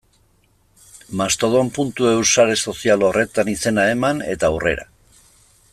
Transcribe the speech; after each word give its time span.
Mastodon.eus 1.19 2.31
sare 2.31 2.57
sozial 2.71 3.05
horretan 3.09 3.53
izena 3.55 3.85
eman, 3.97 4.25
eta 4.35 4.51
aurrera. 4.55 4.89